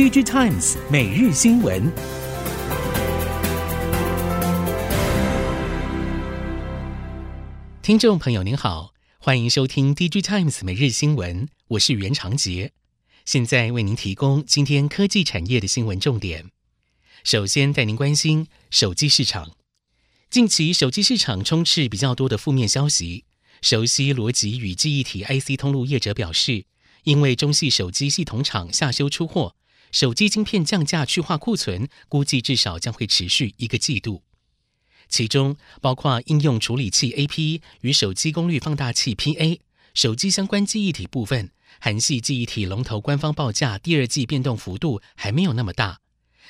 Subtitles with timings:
[0.00, 1.92] DG Times 每日新闻，
[7.82, 12.72] 听众朋友您好，欢迎收听 DG Times 每日新闻，我是袁长杰，
[13.26, 16.46] 现在为您提供今天科技产业的新闻重点。
[17.22, 19.50] 首先带您关心手机市场，
[20.30, 23.26] 近期手机市场充斥比较多的负面消息。
[23.60, 26.64] 熟悉逻辑与记忆体 IC 通路业者表示，
[27.04, 29.56] 因为中系手机系统厂下修出货，
[29.90, 34.22] 手机晶片降价去化库存，估计至少将会持续一个季度。
[35.08, 39.58] 其中包括应用处理器 AP 与手机功率放大器 PA、
[39.92, 46.00] 手机相关记忆体部分，韩系记忆体龙头官方报价第二季变动幅度还没有那么大，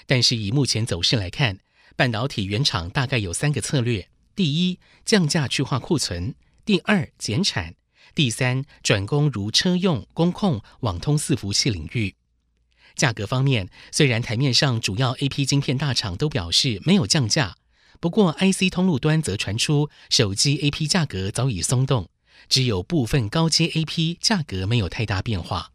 [0.06, 1.58] 但是以目前走势来看，
[1.96, 6.34] 半导体原厂大概有三个策略：第一，降价去化库存。
[6.66, 7.72] 第二，减产；
[8.14, 12.14] 第三，转攻如车用、工控、网通伺服器领域。
[13.00, 17.56] 价格方面，虽然台面上主要 AP 晶片大厂都表示没有降价，
[17.98, 22.10] 不过 IC 通路端则传出手机 AP 价格早已松动，
[22.50, 25.72] 只有部分高阶 AP 价格没有太大变化。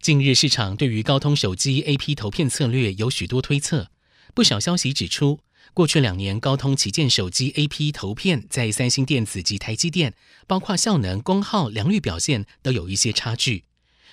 [0.00, 3.90] 近日市场对于高通手机 AP 投片策略有许多推测，
[4.34, 5.40] 不少消息指出，
[5.72, 10.14] 过去两年，高通旗舰手机 AP 投片在三星电子及台积电，
[10.46, 13.64] 包括效能、功耗、良率表现都有一些差距。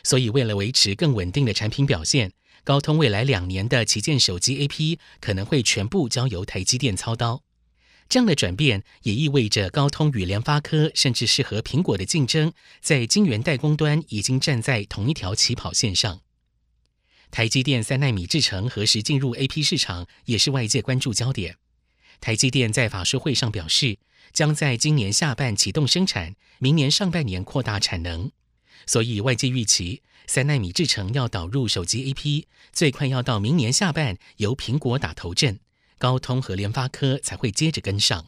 [0.04, 2.32] 所以，为了维持更稳定的产品表现，
[2.64, 7.44] 高通未来两年的旗舰手机 AP 可能会全部交由台积电操刀。
[8.10, 16.20] 这样的转变也意味着高通与联发科，甚至是和苹果的竞争，在晶圆代工端已经站在同一条起跑线上。
[17.32, 21.56] 台积电三纳米制程何时进入 AP 市场，也是外界关注焦点。
[22.20, 23.98] 台积电在法说会上表示，
[24.34, 28.30] 将在今年下半启动生产，明年上半年扩大产能。
[28.86, 35.60] 所以外界预期，三奈米制程要导入手机 AP，最快要到明年下半由苹果打头阵，
[35.98, 38.28] 高通和联发科才会接着跟上。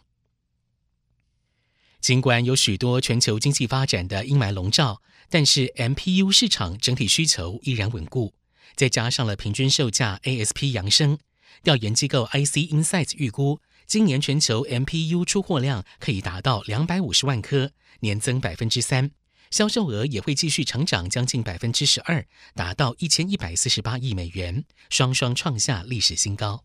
[2.01, 8.33] 尽管有许多全球经济发展的阴霾笼罩，但是 MPU 市场整体需求依然稳固。
[8.75, 11.17] 再加上了平均售价 ASP 扬升，
[11.63, 19.11] 调研机构 IC Insights 预估，今年全球 MPU 出货量可以达到两百五十万颗，年增百分之三，
[19.53, 22.25] 销售额也会继续成长将近百分之十二，
[22.55, 26.63] 达到一千一百四十八亿美元，双双创下历史新高。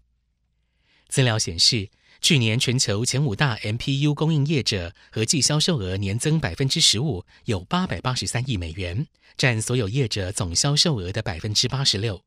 [1.06, 1.90] 资料显示，
[2.22, 9.06] 去年全球前五大 MPU 供应业者合计销售额年增百分之十五，有八百八十三亿美元，
[9.36, 12.22] 占所有业者总销售额的百分之八十六。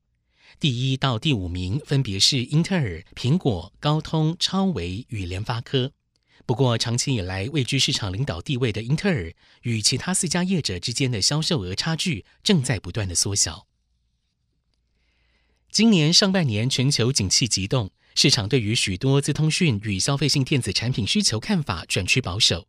[0.59, 5.91] 第一到第五名分别是英特尔、苹果、高通、超微与联发科。
[6.46, 13.68] 不过，长期以来位居市场领导地位的英特尔与其他四家业者之间的销售额差距正在不断的缩小。
[15.72, 17.91] 今年上半年全球景气急冻。
[18.13, 22.68] 市场对于许多资通讯与消费性电子产品需求看法转趋保守，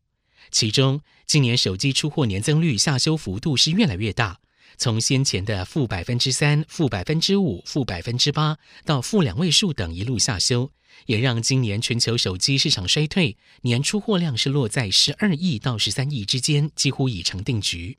[0.52, 4.40] 其中今年手机出货年增率下修幅度是越来越大，
[4.76, 10.70] 从先前的负百分之三、负百分之五、负百分之八到负两位数等一路下修，
[11.06, 17.98] 也让今年全球手机市场衰退，年出货量是落在十二亿到十三亿之间，几乎已成定局。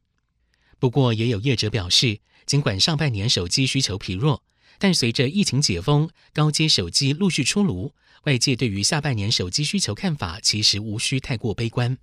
[0.80, 4.44] 不过也有业者表示，尽管上半年手机需求疲弱。
[4.80, 11.98] 但随着疫情解封，高阶手机陆续出炉，外界对于下半年手机需求看法其实无需太过悲观。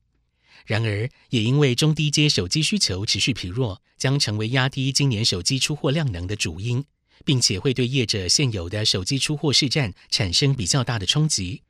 [0.66, 6.84] 然而，也因为中低阶手机需求持续疲弱，将成为压低今年手机出货量能的主因，
[7.24, 11.62] 并且会对业者现有的手机出货市占产生比较大的冲击。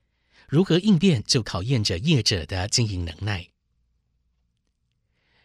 [0.49, 3.49] 如何应变，就考验着业者的经营能耐。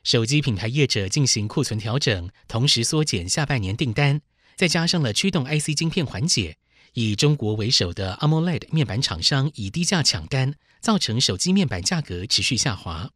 [0.03, 4.21] 手机品牌业者进行库存调整，同时缩减下半年订单。
[4.55, 6.57] 再加上了驱动 IC 晶片缓解，
[6.93, 13.11] 以中国为首的 AMOLED 面板厂商以低价抢单，造成手机面板价格持续下滑。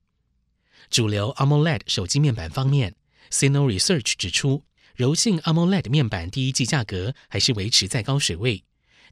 [0.89, 2.95] 主流 AMOLED 手机面板方面
[3.29, 4.63] ，Sino Research 指出，
[4.95, 8.63] 柔性 AMOLED 面板第一季价格还是维持在高水位，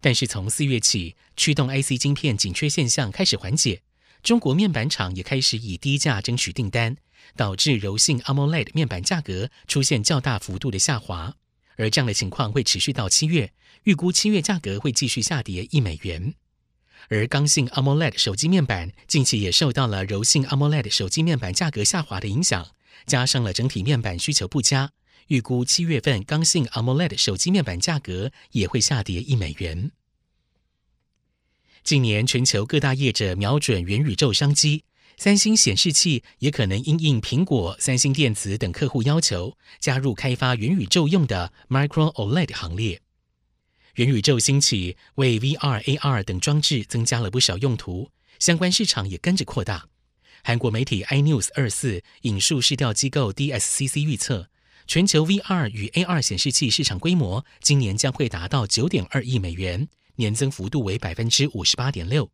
[0.02, 3.84] 但是从四月起，驱动 IC 晶片紧缺现象开始缓解，
[4.24, 6.98] 中国面板厂也开始以低价争取订单，
[7.36, 11.36] 导致柔性 AMOLED 面板价格出现较大幅度的下滑。
[11.76, 13.54] 而这样的情况会持续到七月，
[13.84, 16.34] 预估七月价格会继续下跌一美元。
[17.10, 22.68] 而刚性 AMOLED 手机面板近期也受到了柔性 AMOLED 手机面板价格下滑的影响，
[23.06, 24.92] 加上了整体面板需求不佳，
[25.28, 29.92] 预估七月份刚性 AMOLED 手机面板价格也会下跌一美元。
[31.84, 34.84] 近年全球各大业者瞄准元宇宙商机，
[35.16, 43.02] 三星显示器也可能因应苹果、三星电子等客户要求，加入开发元宇宙用的 Micro OLED 行列。
[43.98, 49.88] 元宇宙兴起，为 VR、AR 等装置增加了不少用途，相关市场也跟着扩大。
[50.44, 54.50] 韩国媒体 iNews 二四引述市调机构 DSCC 预测，
[54.86, 62.30] 全球 VR 与 AR 显示器市场规模今年将会达到九点二亿美元，年增幅度为百分之五十八点六。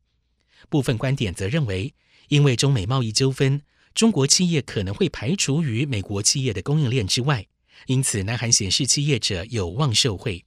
[0.67, 1.93] 部分观点则认为，
[2.27, 3.61] 因为中美贸易纠纷，
[3.95, 7.47] 中国企业可能会排除于美国企业的供应链之外，
[7.85, 10.43] 因此南韩显示器业者有望受惠。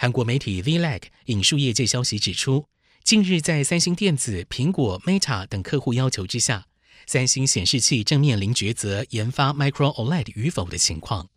[0.00, 2.68] 韩国媒体 VLAG 引述业界消息指出，
[3.02, 6.68] 近日在三星电子、苹果、Meta 等客户要求之下，
[7.04, 11.28] 三星显示器正面临抉择研发 Micro OLED 与否的情况。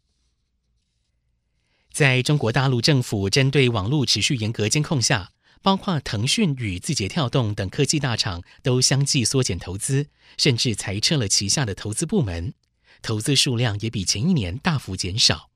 [1.91, 5.31] 在中国大陆政府针对网络持续严格监控下，
[5.63, 12.53] 包括腾讯与字节跳动等科技大厂都相继缩减投资，甚至裁撤了旗下的投资部门，
[13.01, 15.49] 投资数量也比前一年大幅减少。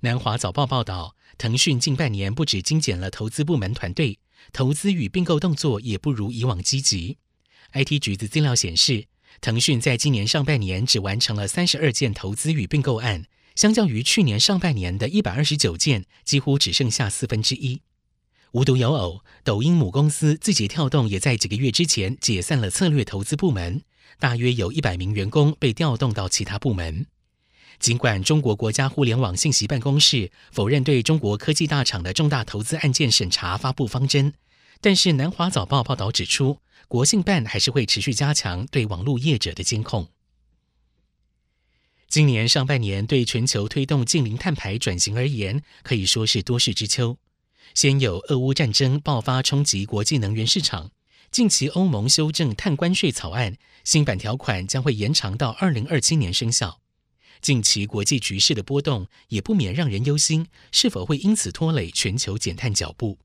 [0.00, 1.14] 南华早报报道。
[1.38, 4.18] 腾讯近半年不止精简了投资部门团队，
[4.52, 7.18] 投资与并购动作也不如以往积极。
[7.72, 9.06] IT 橘子资料显示，
[9.40, 17.82] 腾讯在今年上半年只完成了三十二件投资与并购案，相较于去年上半年的一百二十九件，几乎只剩下四分之一。
[18.52, 23.82] 无独有偶，抖音母公司字节跳动也在几个月之前解散了策略投资部门，
[24.18, 27.06] 大约有一百名员工被调动到其他部门。
[27.78, 34.32] 尽管中国国家互联网信息办公室否认对中国科技大厂的重大投资案件审查发布方针，
[34.80, 36.58] 但是南华早报报道指出，
[36.88, 40.08] 国信办还是会持续加强对网络业者的监控。
[42.08, 47.18] 今年上半年对全球推动净零碳排转型而言，可以说是多事之秋。
[47.74, 50.92] 先有俄乌战争爆发，冲击国际能源市场，
[51.30, 56.80] 近期欧盟修正碳关税草案，新版条款将会延长到二零二七年生效。
[57.40, 63.18] 近期国际局势的波动，也不免让人忧心，是否会因此拖累全球减碳脚步。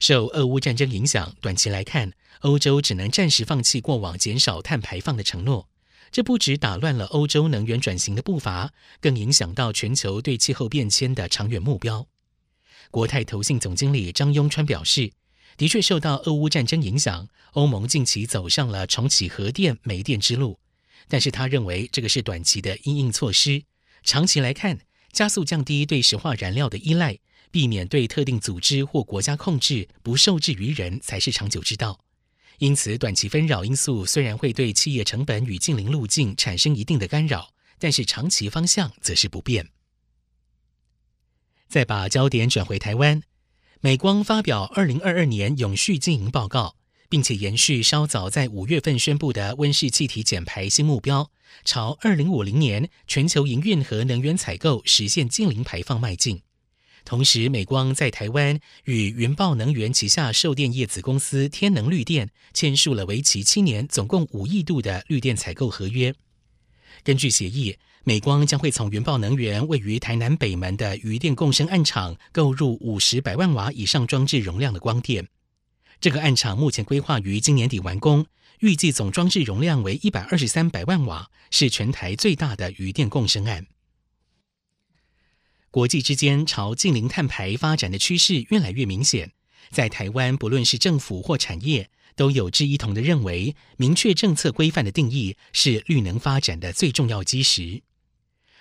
[0.00, 5.68] 受俄乌战争影响，短期来看，欧洲只能暂时放弃过往减少碳排放的承诺。
[6.10, 12.06] 这不止打乱了欧洲能源转型的步伐，更影响到全球对气候变迁的长远目标。
[12.90, 15.12] 国泰投信总经理张雍川表示，
[15.56, 20.58] 的确受到俄乌战争影响，欧盟近期走上了重启核电、煤电之路。
[21.08, 23.64] 但是他认为这个是短期的因应措施，
[24.02, 24.78] 长期来看，
[25.12, 27.18] 加速降低对石化燃料的依赖，
[27.50, 32.00] 避免对特定组织或国家控制，不受制于人，才是长久之道。
[32.58, 39.70] 因此，短期纷扰因素虽然会对企业成本与净零路径产生一定的干扰，但是长期方向则是不变。
[41.68, 43.22] 再把焦点转回台湾，
[43.80, 46.76] 美光发表二零二二年永续经营报告。
[47.08, 51.30] 并且延续稍早在五月份宣布的温室气体减排新目标，
[51.64, 56.42] 朝二零五零年全球营运和能源采购实现净零排放迈进。
[57.04, 66.14] 同时，美光在台湾与云豹能源旗下售电业子公司天能绿电签署了为期七年、总共五亿度的绿电采购合约。
[67.02, 75.28] 根据协议，美光将会从云豹能源位于台南北门的余电共生案场购入五十百万瓦以上装置容量的光电。
[76.00, 78.26] 这个案场目前规划于今年底完工，
[78.60, 83.66] 预计总装置容量为一百二十三百万瓦，是全台最大的渔电共生案。
[85.70, 89.32] 国际之间朝近零碳排发展的趋势越来越明显，
[89.70, 97.82] 在台湾，不论是政府或产业，都有志一同的认为，明确政策规范的定义是绿能发展的最重要基石。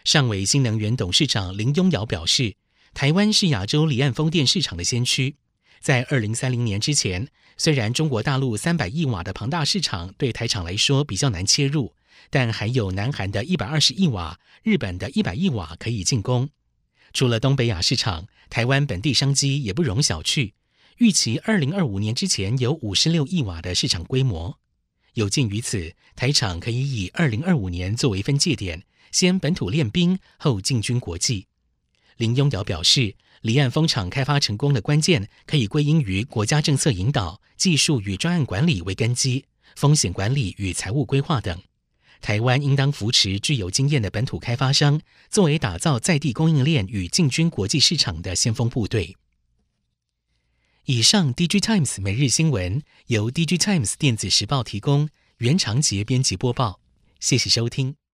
[0.04, 2.56] 上纬新能源董事长林庸尧表示，
[2.94, 5.36] 台湾是亚洲离岸风电市场的先驱。
[5.84, 11.94] 在二零三零年之前，虽然中国大陆三百亿瓦的庞大市场对台厂来说比较难切入，
[12.30, 16.50] 但还有南韩的一百二十亿瓦、日本的一百亿瓦可以进攻。
[17.12, 20.54] 除了东北亚市场，台湾本地商机也不容小觑。
[21.00, 24.58] 预期二零二五年之前有五十六亿瓦的市场规模。
[25.16, 31.48] 有鉴于此，台厂可以以二零二五年作为分界点，先本土练兵，后进军国际。
[32.16, 33.16] 林庸尧表示。
[33.44, 39.44] 离岸风场开发成功的关键，可以归因于国家政策引导、技术与专案管理为根基、
[39.76, 41.62] 风险管理与财务规划等。
[42.22, 49.18] 台湾应当扶持具有经验的本土开发商，作为打造在地供应链与进军国际市场的先锋部队。
[50.86, 55.10] 以上，DigiTimes 每日新闻由 DigiTimes 电子时报提供，
[55.40, 56.80] 袁长杰编辑播报，
[57.20, 58.03] 谢谢收听。